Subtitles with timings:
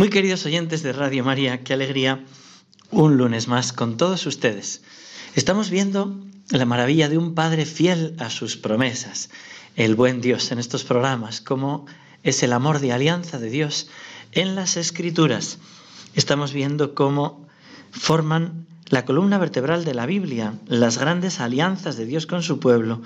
[0.00, 2.24] Muy queridos oyentes de Radio María, qué alegría
[2.90, 4.80] un lunes más con todos ustedes.
[5.34, 9.28] Estamos viendo la maravilla de un Padre fiel a sus promesas,
[9.76, 11.84] el buen Dios en estos programas, cómo
[12.22, 13.90] es el amor de alianza de Dios
[14.32, 15.58] en las Escrituras.
[16.14, 17.46] Estamos viendo cómo
[17.90, 23.00] forman la columna vertebral de la Biblia, las grandes alianzas de Dios con su pueblo.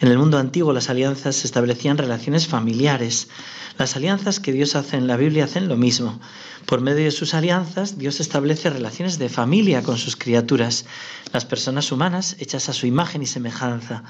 [0.00, 3.28] En el mundo antiguo las alianzas establecían relaciones familiares,
[3.76, 6.20] las alianzas que Dios hace en la Biblia hacen lo mismo.
[6.66, 10.86] Por medio de sus alianzas, Dios establece relaciones de familia con sus criaturas,
[11.32, 14.04] las personas humanas hechas a su imagen y semejanza.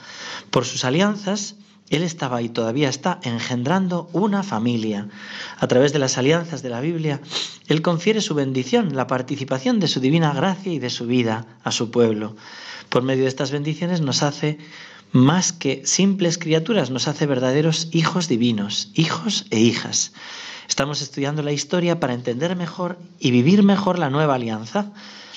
[0.51, 1.57] Por sus alianzas,
[1.91, 5.09] Él estaba y todavía está engendrando una familia.
[5.59, 7.21] A través de las alianzas de la Biblia,
[7.67, 11.71] Él confiere su bendición, la participación de su divina gracia y de su vida a
[11.71, 12.37] su pueblo.
[12.89, 14.59] Por medio de estas bendiciones nos hace
[15.13, 20.13] más que simples criaturas, nos hace verdaderos hijos divinos, hijos e hijas.
[20.69, 24.93] Estamos estudiando la historia para entender mejor y vivir mejor la nueva alianza,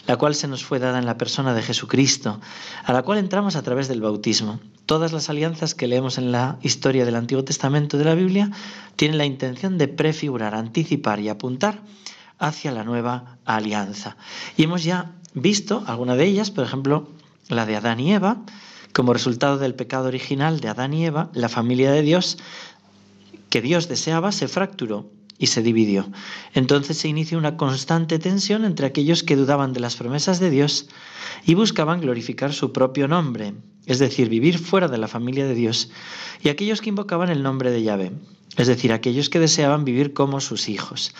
[0.07, 2.39] la cual se nos fue dada en la persona de Jesucristo,
[2.85, 4.59] a la cual entramos a través del bautismo.
[4.85, 8.51] Todas las alianzas que leemos en la historia del Antiguo Testamento de la Biblia
[8.95, 11.81] tienen la intención de prefigurar, anticipar y apuntar
[12.39, 14.15] hacia la nueva alianza.
[14.55, 17.09] Y hemos ya visto alguna de ellas, por ejemplo,
[17.49, 18.37] la de Adán y Eva,
[18.97, 22.39] como resultado del pecado original de Adán y Eva, la familia de Dios
[23.51, 26.09] que Dios deseaba se fracturó y se dividió.
[26.55, 30.89] Entonces se inicia una constante tensión entre aquellos que dudaban de las promesas de Dios
[31.45, 33.53] y buscaban glorificar su propio nombre,
[33.85, 35.91] es decir, vivir fuera de la familia de Dios,
[36.41, 38.13] y aquellos que invocaban el nombre de Yahvé,
[38.55, 41.13] es decir, aquellos que deseaban vivir como sus hijos.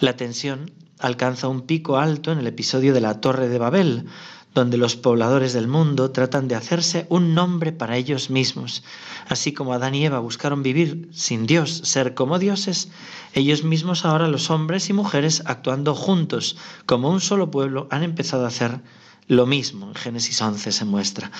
[0.00, 4.06] La tensión alcanza un pico alto en el episodio de la Torre de Babel,
[4.54, 8.82] donde los pobladores del mundo tratan de hacerse un nombre para ellos mismos.
[9.28, 12.88] Así como Adán y Eva buscaron vivir sin Dios, ser como dioses,
[13.32, 16.56] ellos mismos ahora los hombres y mujeres actuando juntos
[16.86, 18.80] como un solo pueblo han empezado a hacer
[19.28, 19.88] lo mismo.
[19.88, 21.30] En Génesis 11 se muestra.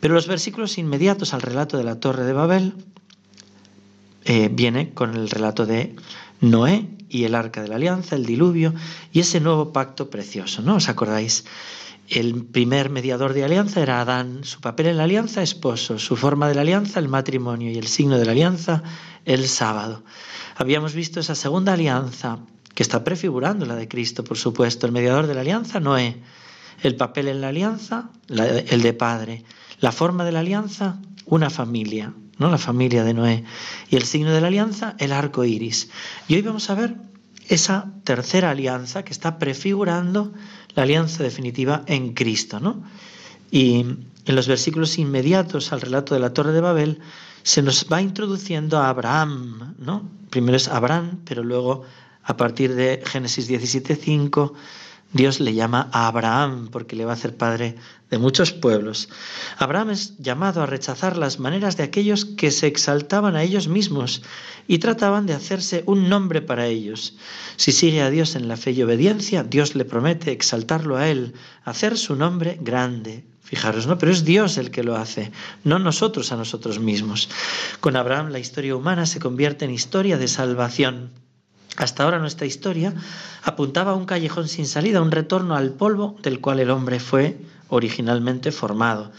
[0.00, 2.74] Pero los versículos inmediatos al relato de la Torre de Babel
[4.26, 5.96] eh, viene con el relato de
[6.42, 8.74] Noé y el arca de la alianza, el diluvio
[9.12, 10.76] y ese nuevo pacto precioso, ¿no?
[10.76, 11.44] ¿Os acordáis?
[12.10, 16.48] El primer mediador de alianza era Adán, su papel en la alianza esposo, su forma
[16.48, 18.82] de la alianza el matrimonio y el signo de la alianza
[19.24, 20.02] el sábado.
[20.56, 22.40] Habíamos visto esa segunda alianza
[22.74, 26.20] que está prefigurando la de Cristo, por supuesto, el mediador de la alianza Noé,
[26.82, 29.44] el papel en la alianza el de padre,
[29.78, 32.50] la forma de la alianza una familia, ¿no?
[32.50, 33.44] La familia de Noé
[33.88, 35.90] y el signo de la alianza el arco iris.
[36.26, 36.96] Y hoy vamos a ver
[37.50, 40.32] esa tercera alianza que está prefigurando
[40.76, 42.60] la alianza definitiva en Cristo.
[42.60, 42.82] ¿no?
[43.50, 47.00] Y en los versículos inmediatos al relato de la Torre de Babel
[47.42, 49.74] se nos va introduciendo a Abraham.
[49.78, 50.08] ¿no?
[50.30, 51.82] Primero es Abraham, pero luego
[52.22, 54.52] a partir de Génesis 17.5
[55.12, 57.74] Dios le llama a Abraham porque le va a hacer padre
[58.10, 59.08] de muchos pueblos.
[59.58, 64.22] Abraham es llamado a rechazar las maneras de aquellos que se exaltaban a ellos mismos
[64.68, 67.16] y trataban de hacerse un nombre para ellos.
[67.56, 71.34] Si sigue a Dios en la fe y obediencia, Dios le promete exaltarlo a él,
[71.64, 73.24] hacer su nombre grande.
[73.42, 73.98] Fijaros, ¿no?
[73.98, 75.32] Pero es Dios el que lo hace,
[75.64, 77.28] no nosotros a nosotros mismos.
[77.80, 81.10] Con Abraham la historia humana se convierte en historia de salvación.
[81.76, 82.94] Hasta ahora nuestra historia
[83.42, 87.38] apuntaba a un callejón sin salida, un retorno al polvo del cual el hombre fue
[87.68, 89.12] originalmente formado.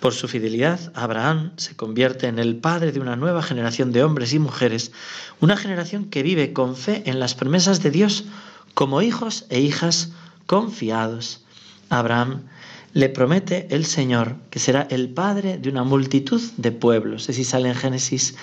[0.00, 4.32] Por su fidelidad, Abraham se convierte en el padre de una nueva generación de hombres
[4.34, 4.92] y mujeres,
[5.40, 8.24] una generación que vive con fe en las promesas de Dios
[8.74, 10.10] como hijos e hijas
[10.46, 11.44] confiados.
[11.88, 12.42] Abraham
[12.92, 17.28] le promete el Señor que será el padre de una multitud de pueblos.
[17.28, 18.36] Así sale en Génesis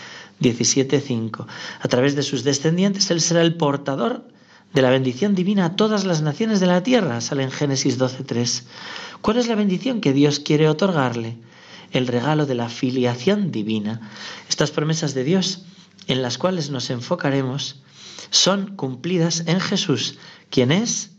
[0.43, 1.47] 17.5.
[1.79, 4.27] A través de sus descendientes, Él será el portador
[4.73, 8.63] de la bendición divina a todas las naciones de la tierra, sale en Génesis 12.3.
[9.21, 11.37] ¿Cuál es la bendición que Dios quiere otorgarle?
[11.91, 14.11] El regalo de la filiación divina.
[14.49, 15.65] Estas promesas de Dios
[16.07, 17.83] en las cuales nos enfocaremos
[18.31, 20.17] son cumplidas en Jesús,
[20.49, 21.11] quien es,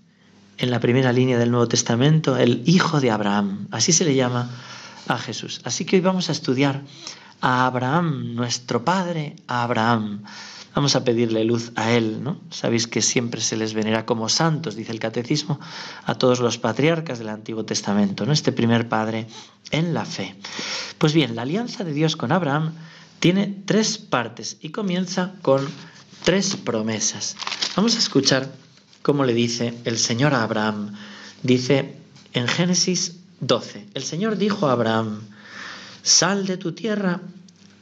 [0.59, 3.69] en la primera línea del Nuevo Testamento, el Hijo de Abraham.
[3.71, 4.50] Así se le llama
[5.06, 5.61] a Jesús.
[5.65, 6.82] Así que hoy vamos a estudiar
[7.40, 10.22] a Abraham, nuestro Padre Abraham.
[10.75, 12.40] Vamos a pedirle luz a él, ¿no?
[12.50, 15.60] Sabéis que siempre se les venera como santos, dice el catecismo,
[16.04, 18.32] a todos los patriarcas del Antiguo Testamento, ¿no?
[18.32, 19.28] Este primer padre
[19.70, 20.34] en la fe.
[20.98, 22.72] Pues bien, la alianza de Dios con Abraham
[23.20, 25.64] tiene tres partes y comienza con
[26.25, 27.37] tres promesas.
[27.76, 28.50] Vamos a escuchar
[29.02, 30.94] cómo le dice el Señor a Abraham.
[31.42, 31.96] Dice
[32.32, 35.20] en Génesis 12, el Señor dijo a Abraham,
[36.04, 37.20] sal de tu tierra,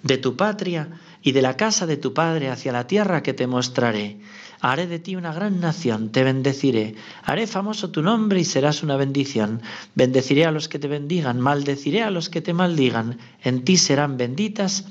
[0.02, 0.88] de tu patria,
[1.22, 4.18] y de la casa de tu padre hacia la tierra que te mostraré.
[4.60, 8.96] Haré de ti una gran nación, te bendeciré, haré famoso tu nombre y serás una
[8.96, 9.60] bendición.
[9.94, 13.18] Bendeciré a los que te bendigan, maldeciré a los que te maldigan.
[13.42, 14.84] En ti serán benditas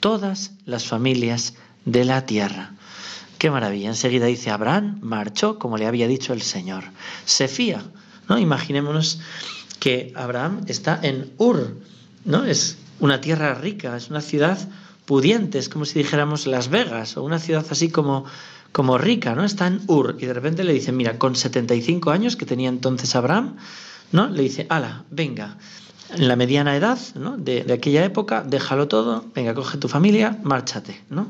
[0.00, 1.54] todas las familias
[1.84, 2.74] de la tierra.
[3.38, 3.88] Qué maravilla.
[3.88, 6.84] Enseguida dice, Abraham marchó como le había dicho el Señor.
[7.24, 7.82] Se fía,
[8.28, 8.38] ¿no?
[8.38, 9.20] Imaginémonos
[9.80, 11.76] que Abraham está en Ur,
[12.26, 12.44] ¿no?
[12.44, 14.58] Es una tierra rica, es una ciudad
[15.06, 18.24] pudiente, es como si dijéramos Las Vegas o una ciudad así como,
[18.72, 19.44] como rica, ¿no?
[19.44, 23.14] Está en Ur y de repente le dicen, mira, con 75 años que tenía entonces
[23.14, 23.56] Abraham,
[24.12, 24.28] ¿no?
[24.28, 25.56] Le dice, ala, venga,
[26.10, 27.36] en la mediana edad ¿no?
[27.36, 31.28] de, de, aquella época, déjalo todo, venga, coge tu familia, márchate, ¿no?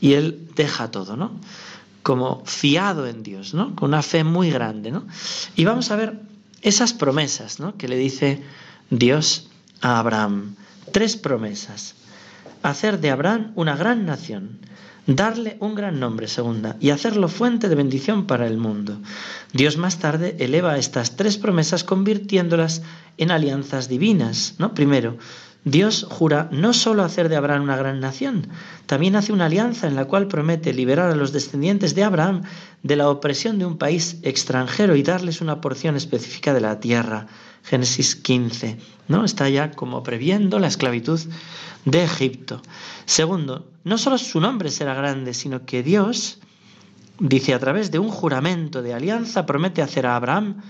[0.00, 1.32] Y él deja todo, ¿no?
[2.02, 3.74] Como fiado en Dios, ¿no?
[3.74, 5.06] Con una fe muy grande, ¿no?
[5.54, 6.20] Y vamos a ver
[6.62, 7.76] esas promesas, ¿no?
[7.76, 8.42] Que le dice
[8.90, 9.48] Dios
[9.80, 10.56] a Abraham.
[10.92, 11.94] Tres promesas
[12.62, 14.58] hacer de Abraham una gran nación,
[15.06, 18.98] darle un gran nombre, segunda, y hacerlo fuente de bendición para el mundo.
[19.52, 22.82] Dios más tarde eleva estas tres promesas convirtiéndolas
[23.18, 24.74] en alianzas divinas, ¿no?
[24.74, 25.16] Primero,
[25.64, 28.48] Dios jura no solo hacer de Abraham una gran nación,
[28.86, 32.42] también hace una alianza en la cual promete liberar a los descendientes de Abraham
[32.82, 37.26] de la opresión de un país extranjero y darles una porción específica de la tierra.
[37.66, 38.78] Génesis 15,
[39.08, 39.24] ¿no?
[39.24, 41.20] Está ya como previendo la esclavitud
[41.84, 42.62] de Egipto.
[43.06, 46.38] Segundo, no solo su nombre será grande, sino que Dios,
[47.18, 50.62] dice a través de un juramento de alianza, promete hacer a Abraham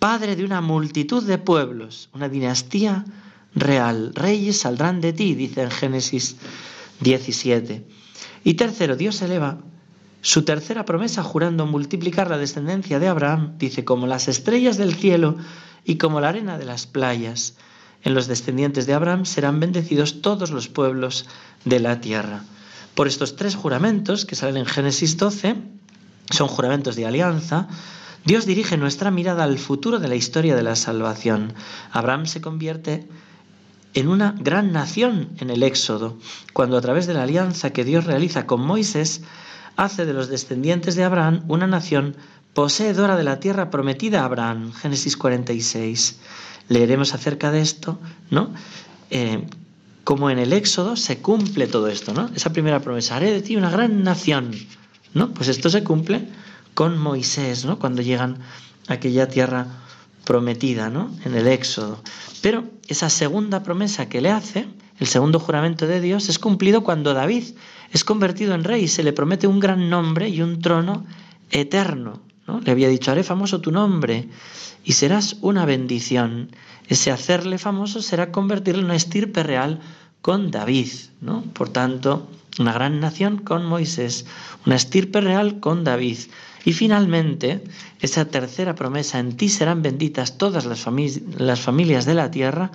[0.00, 3.04] padre de una multitud de pueblos, una dinastía
[3.54, 4.12] real.
[4.14, 6.36] Reyes saldrán de ti, dice en Génesis
[7.00, 7.86] 17.
[8.42, 9.58] Y tercero, Dios eleva
[10.22, 15.36] su tercera promesa jurando multiplicar la descendencia de Abraham, dice, como las estrellas del cielo
[15.84, 17.54] y como la arena de las playas.
[18.02, 21.26] En los descendientes de Abraham serán bendecidos todos los pueblos
[21.64, 22.44] de la tierra.
[22.94, 25.56] Por estos tres juramentos que salen en Génesis 12,
[26.30, 27.68] son juramentos de alianza,
[28.24, 31.54] Dios dirige nuestra mirada al futuro de la historia de la salvación.
[31.90, 33.08] Abraham se convierte
[33.94, 36.18] en una gran nación en el Éxodo,
[36.52, 39.22] cuando a través de la alianza que Dios realiza con Moisés,
[39.76, 42.16] hace de los descendientes de Abraham una nación
[42.54, 46.18] poseedora de la tierra prometida a Abraham, Génesis 46.
[46.68, 47.98] Leeremos acerca de esto,
[48.30, 48.50] ¿no?
[49.10, 49.46] Eh,
[50.04, 52.30] como en el Éxodo se cumple todo esto, ¿no?
[52.34, 54.52] Esa primera promesa, haré de ti una gran nación,
[55.14, 55.32] ¿no?
[55.32, 56.28] Pues esto se cumple
[56.74, 57.78] con Moisés, ¿no?
[57.78, 58.38] Cuando llegan
[58.88, 59.66] a aquella tierra
[60.24, 61.10] prometida, ¿no?
[61.24, 62.02] En el Éxodo.
[62.40, 64.66] Pero esa segunda promesa que le hace,
[64.98, 67.44] el segundo juramento de Dios, es cumplido cuando David
[67.92, 71.04] es convertido en rey y se le promete un gran nombre y un trono
[71.50, 72.22] eterno,
[72.60, 74.28] le había dicho, haré famoso tu nombre
[74.84, 76.50] y serás una bendición.
[76.88, 79.80] Ese hacerle famoso será convertirle en una estirpe real
[80.20, 80.90] con David,
[81.20, 81.42] ¿no?
[81.42, 82.28] Por tanto,
[82.58, 84.26] una gran nación con Moisés,
[84.66, 86.18] una estirpe real con David.
[86.64, 87.64] Y finalmente,
[88.00, 92.70] esa tercera promesa, en ti serán benditas todas las familias de la tierra,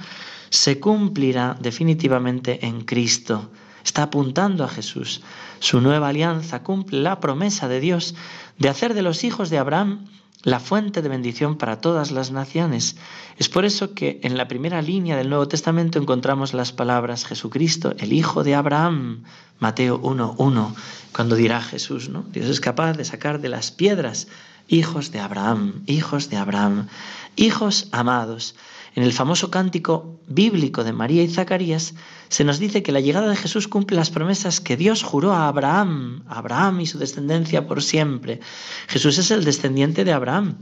[0.50, 3.50] se cumplirá definitivamente en Cristo.
[3.84, 5.22] Está apuntando a Jesús.
[5.60, 8.16] Su nueva alianza cumple la promesa de Dios
[8.58, 10.08] de hacer de los hijos de Abraham
[10.44, 12.96] la fuente de bendición para todas las naciones.
[13.38, 17.94] Es por eso que en la primera línea del Nuevo Testamento encontramos las palabras Jesucristo,
[17.98, 19.24] el Hijo de Abraham,
[19.60, 20.76] Mateo 1.1,
[21.12, 22.24] cuando dirá Jesús, ¿no?
[22.32, 24.28] Dios es capaz de sacar de las piedras
[24.68, 26.88] hijos de Abraham, hijos de Abraham,
[27.36, 28.56] hijos amados.
[28.98, 31.94] En el famoso cántico bíblico de María y Zacarías
[32.30, 35.48] se nos dice que la llegada de Jesús cumple las promesas que Dios juró a
[35.48, 38.40] Abraham, Abraham y su descendencia por siempre.
[38.88, 40.58] Jesús es el descendiente de Abraham,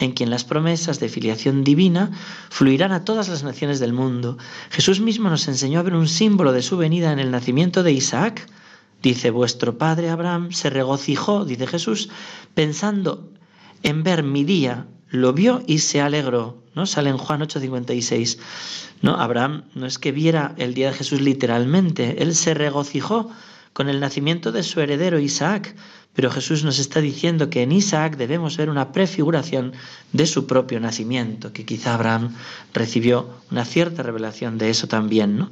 [0.00, 2.10] en quien las promesas de filiación divina
[2.50, 4.36] fluirán a todas las naciones del mundo.
[4.68, 7.92] Jesús mismo nos enseñó a ver un símbolo de su venida en el nacimiento de
[7.92, 8.50] Isaac.
[9.02, 12.10] Dice, vuestro padre Abraham se regocijó, dice Jesús,
[12.52, 13.30] pensando
[13.82, 16.86] en ver mi día lo vio y se alegró, ¿no?
[16.86, 18.38] Sale en Juan 8:56.
[19.02, 19.16] ¿no?
[19.20, 23.30] Abraham no es que viera el día de Jesús literalmente, él se regocijó
[23.72, 25.74] con el nacimiento de su heredero Isaac,
[26.14, 29.72] pero Jesús nos está diciendo que en Isaac debemos ver una prefiguración
[30.12, 32.34] de su propio nacimiento, que quizá Abraham
[32.74, 35.36] recibió una cierta revelación de eso también.
[35.36, 35.50] ¿no?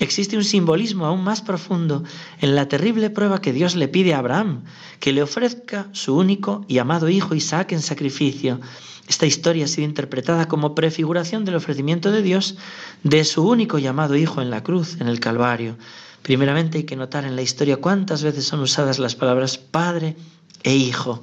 [0.00, 2.02] Existe un simbolismo aún más profundo
[2.40, 4.64] en la terrible prueba que Dios le pide a Abraham,
[5.00, 8.60] que le ofrezca su único y amado hijo Isaac en sacrificio.
[9.08, 12.56] Esta historia ha sido interpretada como prefiguración del ofrecimiento de Dios
[13.02, 15.76] de su único y amado hijo en la cruz, en el Calvario.
[16.22, 20.16] Primeramente hay que notar en la historia cuántas veces son usadas las palabras Padre
[20.62, 21.22] e Hijo.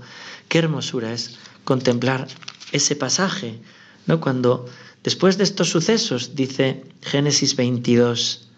[0.50, 2.28] Qué hermosura es contemplar
[2.72, 3.62] ese pasaje,
[4.08, 4.20] ¿no?
[4.20, 4.66] Cuando
[5.04, 8.50] después de estos sucesos, dice Génesis 22,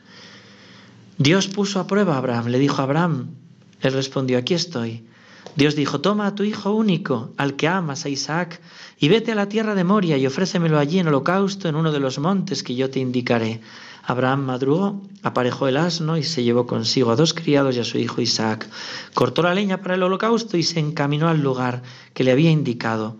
[1.18, 3.36] Dios puso a prueba a Abraham, le dijo a Abraham,
[3.82, 5.06] él respondió, aquí estoy.
[5.56, 8.62] Dios dijo, toma a tu hijo único, al que amas, a Isaac,
[8.98, 12.00] y vete a la tierra de Moria y ofrécemelo allí en holocausto en uno de
[12.00, 13.62] los montes que yo te indicaré.
[14.04, 17.98] Abraham madrugó, aparejó el asno y se llevó consigo a dos criados y a su
[17.98, 18.68] hijo Isaac.
[19.14, 23.18] Cortó la leña para el holocausto y se encaminó al lugar que le había indicado.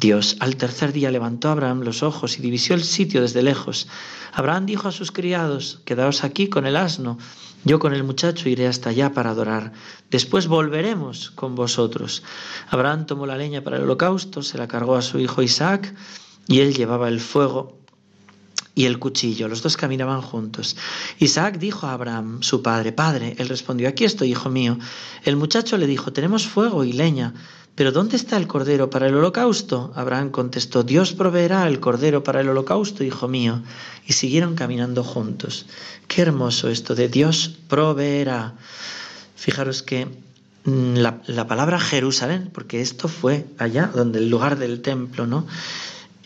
[0.00, 3.88] Dios al tercer día levantó Abraham los ojos y divisió el sitio desde lejos.
[4.32, 7.18] Abraham dijo a sus criados, Quedaos aquí con el asno,
[7.64, 9.72] yo con el muchacho iré hasta allá para adorar.
[10.10, 12.22] Después volveremos con vosotros.
[12.68, 15.94] Abraham tomó la leña para el holocausto, se la cargó a su hijo Isaac,
[16.48, 17.81] y él llevaba el fuego
[18.74, 19.48] y el cuchillo.
[19.48, 20.76] Los dos caminaban juntos.
[21.18, 24.78] Isaac dijo a Abraham, su padre, Padre, él respondió, Aquí estoy, hijo mío.
[25.24, 27.34] El muchacho le dijo, Tenemos fuego y leña,
[27.74, 29.92] pero ¿dónde está el cordero para el holocausto?
[29.94, 33.62] Abraham contestó, Dios proveerá el cordero para el holocausto, hijo mío.
[34.06, 35.66] Y siguieron caminando juntos.
[36.08, 38.54] Qué hermoso esto de Dios proveerá.
[39.36, 40.06] Fijaros que
[40.64, 45.46] mm, la, la palabra Jerusalén, porque esto fue allá donde el lugar del templo, ¿no?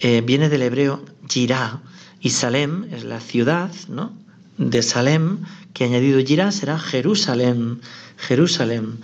[0.01, 1.81] Eh, viene del hebreo Jirá,
[2.21, 4.13] y Salem es la ciudad, ¿no?
[4.59, 5.39] De Salem,
[5.75, 7.81] que añadido Jirá será Jerusalén,
[8.17, 9.01] Jerusalén.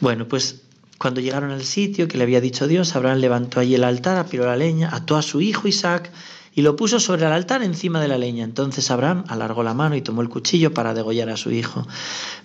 [0.00, 0.62] Bueno, pues
[0.98, 4.46] cuando llegaron al sitio que le había dicho Dios, Abraham levantó allí el altar, apiló
[4.46, 6.12] la leña, ató a su hijo Isaac
[6.54, 8.44] y lo puso sobre el altar encima de la leña.
[8.44, 11.86] Entonces Abraham alargó la mano y tomó el cuchillo para degollar a su hijo.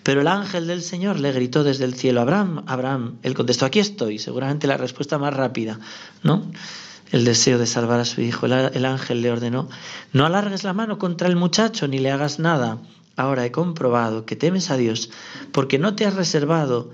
[0.02, 3.18] Pero el ángel del Señor le gritó desde el cielo, Abraham, Abraham.
[3.22, 5.80] Él contestó, aquí estoy, seguramente la respuesta más rápida,
[6.24, 6.44] ¿no?
[7.12, 8.46] El deseo de salvar a su hijo.
[8.46, 9.70] El ángel le ordenó,
[10.14, 12.80] no alargues la mano contra el muchacho ni le hagas nada.
[13.16, 15.10] Ahora he comprobado que temes a Dios
[15.52, 16.92] porque no te has reservado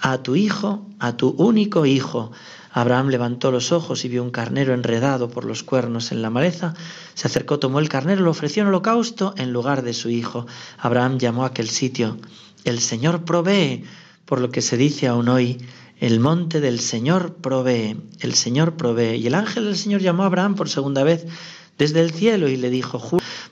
[0.00, 2.32] a tu hijo, a tu único hijo.
[2.72, 6.74] Abraham levantó los ojos y vio un carnero enredado por los cuernos en la maleza.
[7.14, 10.46] Se acercó, tomó el carnero, lo ofreció en holocausto en lugar de su hijo.
[10.78, 12.18] Abraham llamó a aquel sitio,
[12.64, 13.84] el Señor provee,
[14.24, 15.58] por lo que se dice aún hoy,
[16.00, 19.16] el monte del Señor provee, el Señor provee.
[19.16, 21.26] Y el ángel del Señor llamó a Abraham por segunda vez
[21.76, 23.00] desde el cielo y le dijo,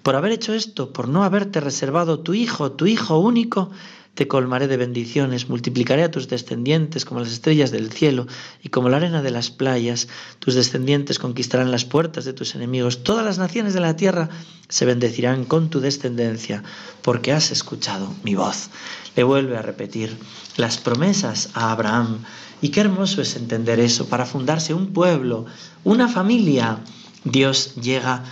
[0.02, 3.70] por haber hecho esto, por no haberte reservado tu hijo, tu hijo único,
[4.16, 8.26] te colmaré de bendiciones, multiplicaré a tus descendientes como las estrellas del cielo
[8.62, 10.08] y como la arena de las playas.
[10.40, 13.04] Tus descendientes conquistarán las puertas de tus enemigos.
[13.04, 14.28] Todas las naciones de la tierra
[14.68, 16.64] se bendecirán con tu descendencia,
[17.02, 18.70] porque has escuchado mi voz
[19.16, 20.16] le vuelve a repetir
[20.56, 22.22] las promesas a Abraham.
[22.60, 25.46] Y qué hermoso es entender eso, para fundarse un pueblo,
[25.84, 26.78] una familia.
[27.24, 28.24] Dios llega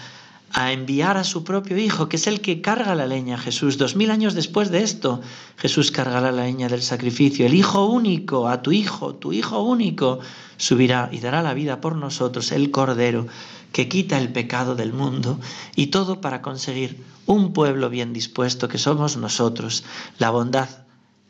[0.55, 3.77] a enviar a su propio Hijo, que es el que carga la leña, Jesús.
[3.77, 5.21] Dos mil años después de esto,
[5.57, 7.45] Jesús carga la leña del sacrificio.
[7.45, 10.21] El Hijo único, a tu Hijo, tu Hijo único,
[10.57, 13.27] subirá y dará la vida por nosotros, el Cordero,
[13.73, 15.41] que quita el pecado del mundo,
[15.75, 19.83] y todo para conseguir un pueblo bien dispuesto que somos nosotros,
[20.19, 20.69] la bondad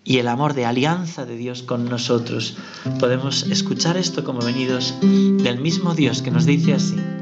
[0.05, 2.59] y el amor de alianza de Dios con nosotros.
[3.01, 7.14] Podemos escuchar esto como venidos del mismo Dios que nos dice así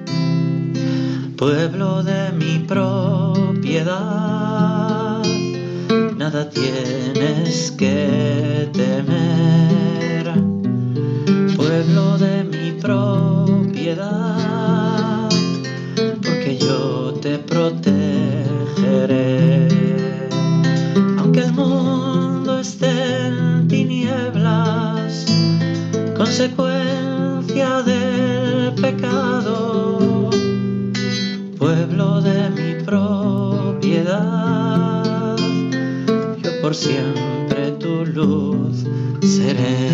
[1.43, 4.01] pueblo de mi propiedad,
[6.17, 10.33] nada tienes que temer,
[11.57, 14.13] pueblo de mi propiedad,
[15.97, 17.99] porque yo te protegeré,
[21.19, 25.27] aunque el mundo esté en tinieblas,
[26.17, 29.82] consecuencia del pecado
[36.75, 38.85] siempre tu luz
[39.23, 39.91] seré.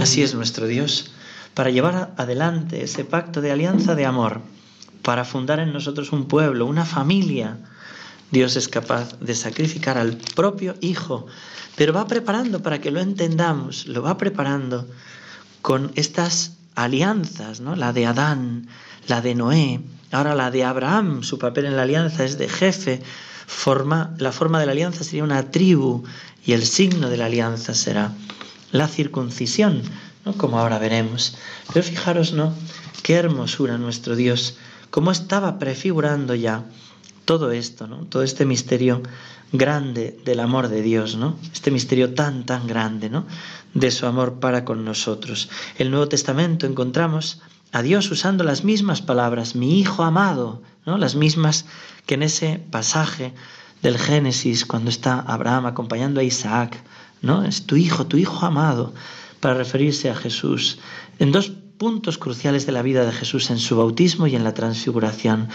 [0.00, 1.12] Así es nuestro Dios,
[1.54, 4.40] para llevar adelante ese pacto de alianza de amor,
[5.02, 7.58] para fundar en nosotros un pueblo, una familia.
[8.30, 11.26] Dios es capaz de sacrificar al propio Hijo,
[11.76, 14.88] pero va preparando para que lo entendamos, lo va preparando
[15.62, 17.76] con estas alianzas, ¿no?
[17.76, 18.68] La de Adán,
[19.06, 19.80] la de Noé,
[20.14, 23.02] Ahora la de Abraham, su papel en la alianza es de jefe,
[23.46, 26.04] forma, la forma de la alianza sería una tribu
[26.44, 28.12] y el signo de la alianza será
[28.72, 29.82] la circuncisión,
[30.24, 30.34] ¿no?
[30.34, 31.36] como ahora veremos.
[31.72, 32.52] Pero fijaros, ¿no?
[33.02, 34.56] Qué hermosura nuestro Dios,
[34.90, 36.64] cómo estaba prefigurando ya
[37.24, 38.04] todo esto, ¿no?
[38.06, 39.02] Todo este misterio
[39.52, 41.38] grande del amor de Dios, ¿no?
[41.52, 43.26] Este misterio tan, tan grande, ¿no?
[43.72, 45.48] De su amor para con nosotros.
[45.78, 47.40] El Nuevo Testamento encontramos
[47.74, 50.96] a Dios usando las mismas palabras, mi Hijo amado, ¿no?
[50.96, 51.66] Las mismas
[52.06, 53.34] que en ese pasaje
[53.82, 56.80] del Génesis, cuando está Abraham acompañando a Isaac,
[57.20, 57.44] ¿no?
[57.44, 58.94] Es tu Hijo, tu Hijo amado,
[59.40, 60.78] para referirse a Jesús.
[61.18, 64.54] En dos puntos cruciales de la vida de Jesús en su bautismo y en la
[64.54, 65.48] transfiguración.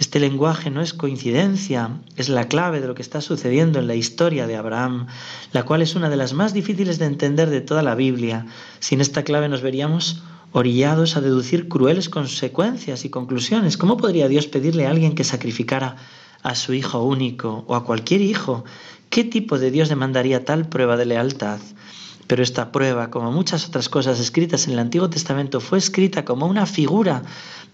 [0.00, 3.94] Este lenguaje no es coincidencia, es la clave de lo que está sucediendo en la
[3.94, 5.06] historia de Abraham,
[5.52, 8.46] la cual es una de las más difíciles de entender de toda la Biblia.
[8.80, 13.76] Sin esta clave nos veríamos orillados a deducir crueles consecuencias y conclusiones.
[13.76, 15.96] ¿Cómo podría Dios pedirle a alguien que sacrificara
[16.42, 18.64] a su hijo único o a cualquier hijo?
[19.10, 21.60] ¿Qué tipo de Dios demandaría tal prueba de lealtad?
[22.26, 26.46] Pero esta prueba, como muchas otras cosas escritas en el Antiguo Testamento, fue escrita como
[26.46, 27.24] una figura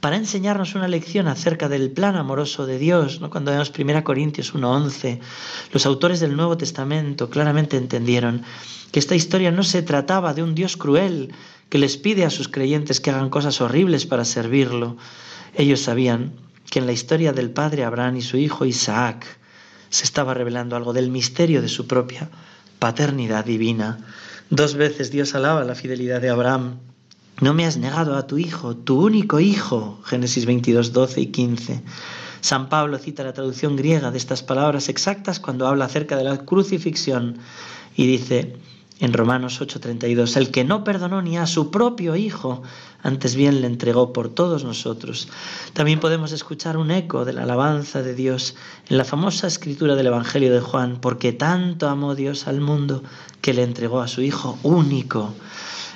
[0.00, 3.21] para enseñarnos una lección acerca del plan amoroso de Dios.
[3.21, 3.28] ¿no?
[3.28, 5.21] Cuando vemos 1 Corintios 1.11,
[5.73, 8.45] los autores del Nuevo Testamento claramente entendieron
[8.92, 11.35] que esta historia no se trataba de un Dios cruel
[11.68, 14.96] que les pide a sus creyentes que hagan cosas horribles para servirlo.
[15.54, 16.32] Ellos sabían
[16.70, 19.26] que en la historia del padre Abraham y su hijo Isaac
[19.90, 22.30] se estaba revelando algo del misterio de su propia
[22.78, 23.99] paternidad divina.
[24.50, 26.78] Dos veces Dios alaba la fidelidad de Abraham.
[27.40, 30.00] No me has negado a tu hijo, tu único hijo.
[30.04, 31.82] Génesis 22, 12 y 15.
[32.40, 36.44] San Pablo cita la traducción griega de estas palabras exactas cuando habla acerca de la
[36.44, 37.38] crucifixión
[37.96, 38.56] y dice
[38.98, 42.62] en Romanos 8:32, el que no perdonó ni a su propio hijo,
[43.02, 45.28] antes bien le entregó por todos nosotros.
[45.74, 48.54] También podemos escuchar un eco de la alabanza de Dios
[48.88, 53.02] en la famosa escritura del Evangelio de Juan, porque tanto amó Dios al mundo
[53.42, 55.34] que le entregó a su Hijo único.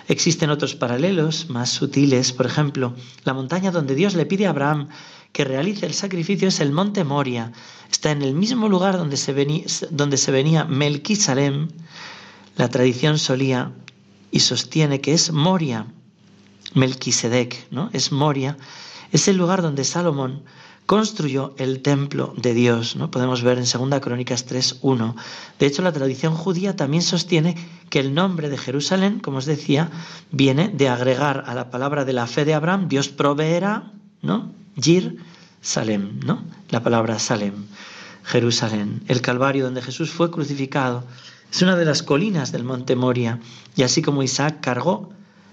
[0.08, 2.94] Existen otros paralelos más sutiles, por ejemplo,
[3.24, 4.88] la montaña donde Dios le pide a Abraham
[5.32, 7.52] que realice el sacrificio es el monte Moria.
[7.90, 11.68] Está en el mismo lugar donde se venía, donde se venía Melquisalem.
[12.60, 13.72] La tradición solía
[14.30, 15.86] y sostiene que es Moria,
[16.74, 17.88] Melquisedec, ¿no?
[17.94, 18.58] Es Moria,
[19.12, 20.42] es el lugar donde Salomón
[20.84, 22.96] construyó el templo de Dios.
[22.96, 23.10] ¿no?
[23.10, 25.14] Podemos ver en 2 Crónicas 3.1.
[25.58, 27.56] De hecho, la tradición judía también sostiene
[27.88, 29.90] que el nombre de Jerusalén, como os decía,
[30.30, 34.52] viene de agregar a la palabra de la fe de Abraham, Dios proveerá, ¿no?
[34.76, 35.16] Yir
[35.62, 36.44] Salem, ¿no?
[36.68, 37.54] La palabra Salem,
[38.22, 41.06] Jerusalén, el Calvario donde Jesús fue crucificado.
[41.52, 43.40] Es una de las colinas del monte Moria,
[43.76, 45.10] y así como Isaac cargó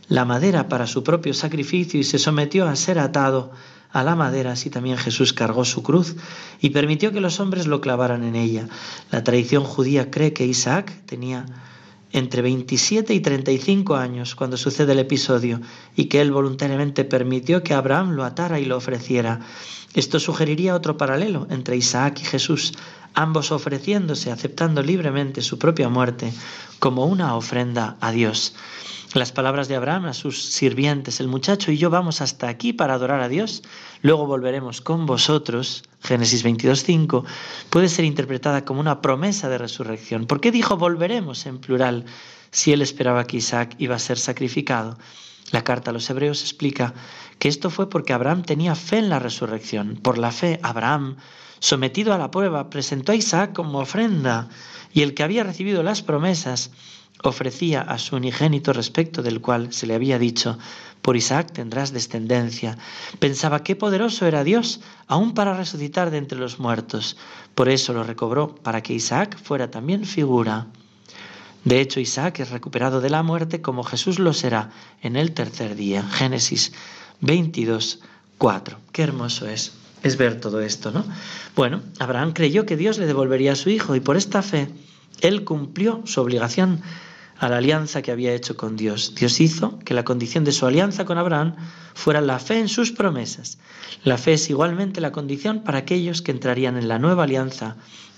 [0.07, 3.51] la madera para su propio sacrificio y se sometió a ser atado
[3.91, 6.15] a la madera, así también Jesús cargó su cruz
[6.61, 8.67] y permitió que los hombres lo clavaran en ella.
[9.11, 11.45] La tradición judía cree que Isaac tenía
[12.11, 15.61] entre 27 y 35 años cuando sucede el episodio
[15.95, 19.41] y que él voluntariamente permitió que Abraham lo atara y lo ofreciera.
[19.93, 22.73] Esto sugeriría otro paralelo entre Isaac y Jesús,
[23.17, 26.31] ambos ofreciéndose, aceptando libremente su propia muerte
[26.77, 28.53] como una ofrenda a Dios.
[29.15, 32.93] Las palabras de Abraham a sus sirvientes, el muchacho y yo vamos hasta aquí para
[32.93, 33.63] adorar a Dios,
[34.03, 37.23] luego volveremos con vosotros, Génesis 22.5,
[37.71, 40.27] puede ser interpretada como una promesa de resurrección.
[40.27, 42.05] ¿Por qué dijo volveremos en plural
[42.51, 44.99] si él esperaba que Isaac iba a ser sacrificado?
[45.51, 46.93] La carta a los hebreos explica
[47.39, 49.95] que esto fue porque Abraham tenía fe en la resurrección.
[49.95, 51.15] Por la fe, Abraham,
[51.59, 54.49] sometido a la prueba, presentó a Isaac como ofrenda
[54.93, 56.71] y el que había recibido las promesas
[57.23, 60.57] ofrecía a su unigénito respecto del cual se le había dicho,
[61.01, 62.77] por Isaac tendrás descendencia.
[63.19, 67.17] Pensaba qué poderoso era Dios, aún para resucitar de entre los muertos.
[67.55, 70.67] Por eso lo recobró, para que Isaac fuera también figura.
[71.63, 75.75] De hecho, Isaac es recuperado de la muerte como Jesús lo será en el tercer
[75.75, 76.03] día.
[76.03, 76.73] Génesis
[77.21, 77.99] 22,
[78.37, 78.77] 4.
[78.91, 81.05] Qué hermoso es, es ver todo esto, ¿no?
[81.55, 84.69] Bueno, Abraham creyó que Dios le devolvería a su hijo y por esta fe
[85.21, 86.81] él cumplió su obligación
[87.39, 89.13] a la alianza que había hecho con Dios.
[89.15, 91.55] Dios hizo que la condición de su alianza con Abraham
[91.93, 93.59] fuera la fe en sus promesas.
[94.03, 97.75] La fe es igualmente la condición para aquellos que entrarían en la nueva alianza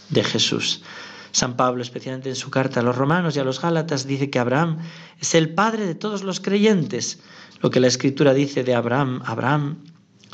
[0.10, 0.84] de Jesús.
[1.32, 4.40] San Pablo, especialmente en su carta a los romanos y a los gálatas, dice que
[4.40, 4.80] Abraham
[5.20, 7.20] es el padre de todos los creyentes.
[7.62, 9.78] Lo que la escritura dice de Abraham, Abraham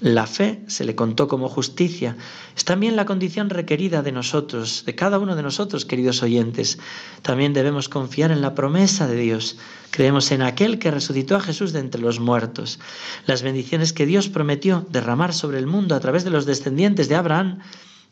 [0.01, 2.17] La fe se le contó como justicia.
[2.53, 6.79] Es también la condición requerida de nosotros, de cada uno de nosotros, queridos oyentes.
[7.21, 9.57] También debemos confiar en la promesa de Dios.
[9.91, 12.77] Creemos en aquel que resucitó a Jesús de entre los muertos.
[13.25, 17.15] Las bendiciones que Dios prometió derramar sobre el mundo a través de los descendientes de
[17.15, 17.59] Abraham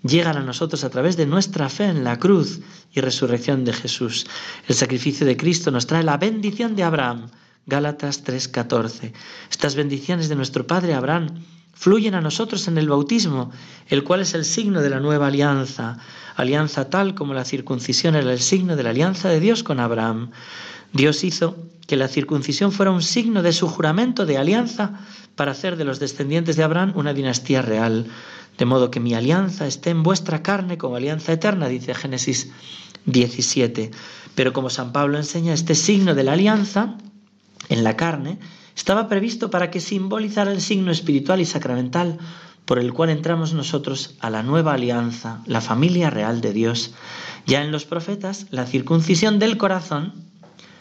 [0.03, 2.61] llegan a nosotros a través de nuestra fe en la cruz
[2.93, 4.25] y resurrección de Jesús.
[4.69, 7.29] El sacrificio de Cristo nos trae la bendición de Abraham.
[7.65, 9.11] Gálatas 3:14.
[9.51, 11.27] Estas bendiciones de nuestro Padre Abraham
[11.83, 13.51] fluyen a nosotros en el bautismo,
[13.89, 15.97] el cual es el signo de la nueva alianza,
[16.37, 20.31] alianza tal como la circuncisión era el signo de la alianza de Dios con Abraham.
[20.93, 25.01] Dios hizo que la circuncisión fuera un signo de su juramento de alianza
[25.35, 28.07] para hacer de los descendientes de Abraham una dinastía real,
[28.57, 32.49] de modo que mi alianza esté en vuestra carne como alianza eterna, dice Génesis
[33.07, 33.91] 17.
[34.35, 36.95] Pero como San Pablo enseña, este signo de la alianza
[37.67, 38.39] en la carne
[38.75, 42.17] estaba previsto para que simbolizara el signo espiritual y sacramental
[42.65, 46.93] por el cual entramos nosotros a la nueva alianza, la familia real de Dios.
[47.45, 50.13] Ya en los profetas, la circuncisión del corazón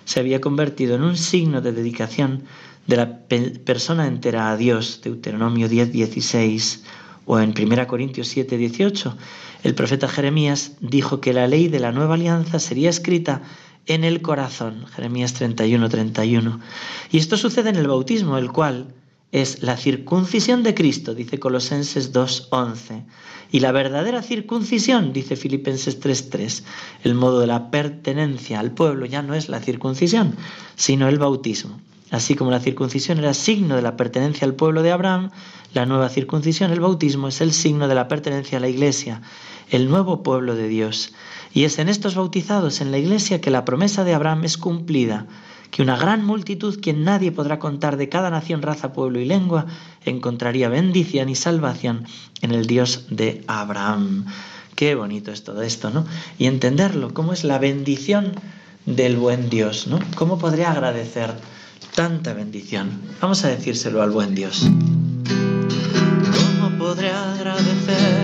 [0.04, 2.44] se había convertido en un signo de dedicación
[2.86, 3.18] de la
[3.64, 6.84] persona entera a Dios, Deuteronomio 10, 16,
[7.26, 9.16] o en 1 Corintios 7, 18.
[9.62, 13.42] El profeta Jeremías dijo que la ley de la nueva alianza sería escrita
[13.86, 14.86] en el corazón.
[14.86, 16.60] Jeremías 31, 31.
[17.10, 18.94] Y esto sucede en el bautismo, el cual
[19.32, 23.04] es la circuncisión de Cristo, dice Colosenses 2, 11.
[23.50, 26.62] Y la verdadera circuncisión, dice Filipenses 3.3,
[27.04, 30.36] el modo de la pertenencia al pueblo ya no es la circuncisión,
[30.76, 31.80] sino el bautismo.
[32.10, 35.30] Así como la circuncisión era signo de la pertenencia al pueblo de Abraham,
[35.72, 39.22] la nueva circuncisión, el bautismo, es el signo de la pertenencia a la iglesia,
[39.70, 41.14] el nuevo pueblo de Dios.
[41.54, 45.26] Y es en estos bautizados en la iglesia que la promesa de Abraham es cumplida,
[45.70, 49.66] que una gran multitud, quien nadie podrá contar de cada nación, raza, pueblo y lengua,
[50.04, 52.06] encontraría bendición y salvación
[52.42, 54.26] en el Dios de Abraham.
[54.74, 56.06] Qué bonito es todo esto, ¿no?
[56.38, 58.32] Y entenderlo, cómo es la bendición
[58.84, 59.98] del buen Dios, ¿no?
[60.14, 61.32] ¿Cómo podría agradecer
[61.94, 63.00] tanta bendición?
[63.20, 64.68] Vamos a decírselo al buen Dios.
[66.60, 68.21] ¿Cómo podré agradecer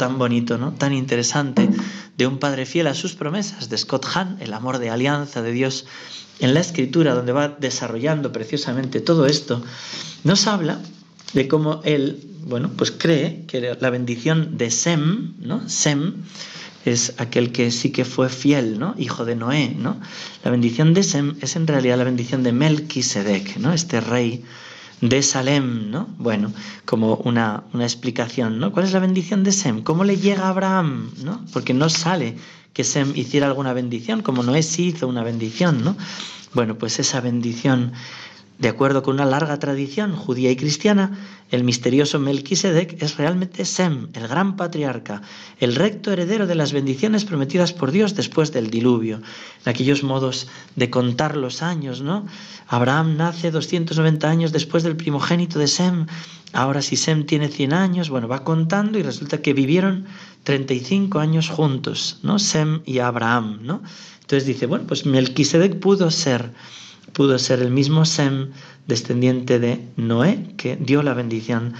[0.00, 0.72] tan bonito, ¿no?
[0.72, 1.68] tan interesante,
[2.16, 5.52] de un padre fiel a sus promesas, de Scott Hahn, El amor de alianza de
[5.52, 5.84] Dios,
[6.38, 9.62] en la escritura, donde va desarrollando preciosamente todo esto,
[10.24, 10.80] nos habla
[11.34, 15.68] de cómo él, bueno, pues cree que la bendición de Sem, ¿no?
[15.68, 16.14] Sem
[16.86, 18.94] es aquel que sí que fue fiel, ¿no?
[18.96, 20.00] Hijo de Noé, ¿no?
[20.42, 23.74] La bendición de Sem es en realidad la bendición de Melquisedec, ¿no?
[23.74, 24.44] Este rey
[25.00, 26.08] de Salem, ¿no?
[26.18, 26.52] Bueno,
[26.84, 28.72] como una, una, explicación, ¿no?
[28.72, 29.82] ¿Cuál es la bendición de Sem?
[29.82, 31.44] ¿Cómo le llega a Abraham, ¿no?
[31.52, 32.36] Porque no sale
[32.72, 35.96] que Sem hiciera alguna bendición, como Noé sí hizo una bendición, ¿no?
[36.52, 37.92] Bueno, pues esa bendición
[38.60, 41.18] de acuerdo con una larga tradición judía y cristiana,
[41.50, 45.22] el misterioso Melquisedec es realmente Sem, el gran patriarca,
[45.58, 49.22] el recto heredero de las bendiciones prometidas por Dios después del diluvio.
[49.64, 50.46] En aquellos modos
[50.76, 52.26] de contar los años, ¿no?
[52.68, 56.06] Abraham nace 290 años después del primogénito de Sem.
[56.52, 60.04] Ahora si Sem tiene 100 años, bueno, va contando y resulta que vivieron
[60.44, 62.38] 35 años juntos, ¿no?
[62.38, 63.82] Sem y Abraham, ¿no?
[64.20, 66.52] Entonces dice, bueno, pues Melquisedec pudo ser
[67.20, 68.48] pudo ser el mismo Sem,
[68.86, 71.74] descendiente de Noé, que dio la bendición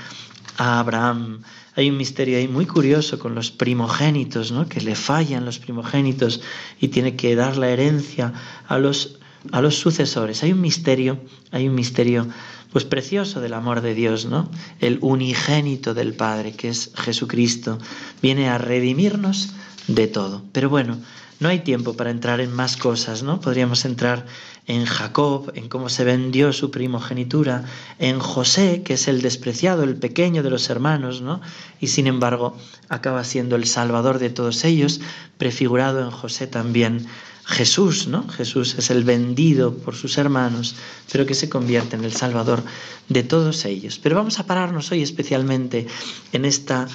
[0.59, 1.41] a Abraham.
[1.77, 4.69] Hay un misterio ahí muy curioso con los primogénitos, ¿no?
[4.69, 6.43] que le fallan los primogénitos
[6.79, 8.35] y tiene que dar la herencia
[8.69, 9.19] a los,
[9.51, 10.43] a los sucesores.
[10.43, 11.19] Hay un misterio,
[11.53, 12.27] hay un misterio
[12.71, 14.51] pues precioso del amor de Dios, ¿no?
[14.79, 17.79] El unigénito del Padre, que es Jesucristo,
[18.21, 19.55] viene a redimirnos
[19.89, 20.45] de todo.
[20.53, 20.99] Pero bueno,
[21.41, 23.41] no hay tiempo para entrar en más cosas, ¿no?
[23.41, 24.27] Podríamos entrar
[24.67, 27.65] en Jacob, en cómo se vendió su primogenitura,
[27.99, 31.41] en José, que es el despreciado, el pequeño de los hermanos, ¿no?
[31.81, 32.57] Y sin embargo,
[32.89, 35.01] acaba siendo el salvador de todos ellos,
[35.39, 37.07] prefigurado en José también
[37.47, 38.29] Jesús, ¿no?
[38.29, 40.77] Jesús es el vendido por sus hermanos,
[41.11, 42.63] pero que se convierte en el salvador
[43.09, 43.99] de todos ellos.
[43.99, 45.87] Pero vamos a pararnos hoy especialmente
[46.33, 46.87] en esta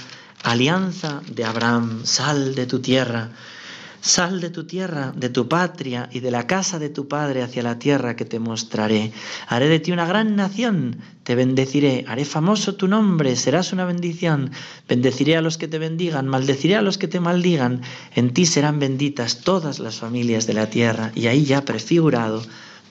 [0.43, 3.31] alianza de Abraham, sal de tu tierra,
[4.06, 7.63] Sal de tu tierra, de tu patria y de la casa de tu padre hacia
[7.63, 9.12] la tierra que te mostraré.
[9.48, 14.52] Haré de ti una gran nación, te bendeciré, haré famoso tu nombre, serás una bendición.
[14.88, 17.82] Bendeciré a los que te bendigan, maldeciré a los que te maldigan.
[18.13, 21.12] En ti serán benditas todas las familias de la tierra.
[21.15, 22.44] Y ahí ya prefigurado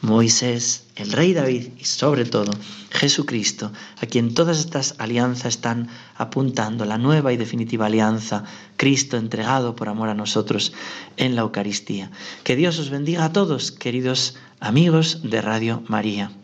[0.04, 2.52] Moisés, el rey David y sobre todo
[2.90, 8.44] Jesucristo, a quien todas estas alianzas están apuntando, la nueva y definitiva alianza,
[8.76, 10.74] Cristo entregado por amor a nosotros
[11.16, 12.10] en la Eucaristía.
[12.44, 16.43] Que Dios os bendiga a todos, queridos amigos de Radio María.